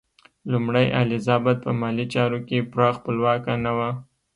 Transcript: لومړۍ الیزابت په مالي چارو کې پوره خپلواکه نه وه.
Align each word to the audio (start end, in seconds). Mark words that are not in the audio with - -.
لومړۍ 0.51 0.87
الیزابت 1.01 1.57
په 1.65 1.71
مالي 1.81 2.05
چارو 2.13 2.39
کې 2.47 2.67
پوره 2.71 2.89
خپلواکه 2.97 3.53
نه 3.65 3.71
وه. 3.77 3.89